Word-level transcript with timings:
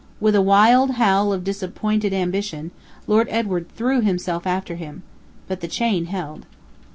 With 0.19 0.33
a 0.33 0.41
wild 0.41 0.93
howl 0.93 1.31
of 1.31 1.43
disappointed 1.43 2.11
ambition, 2.11 2.71
Lord 3.05 3.27
Edward 3.29 3.69
threw 3.75 4.01
himself 4.01 4.47
after 4.47 4.73
him. 4.73 5.03
But 5.47 5.61
the 5.61 5.67
chain 5.67 6.05
held. 6.05 6.47